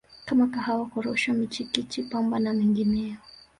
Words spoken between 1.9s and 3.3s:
Pamba na mengineyo